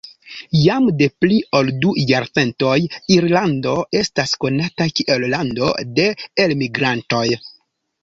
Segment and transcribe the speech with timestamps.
[0.59, 2.79] Jam de pli ol du jarcentoj
[3.17, 6.11] Irlando estas konata kiel lando de
[6.49, 7.27] elmigrantoj.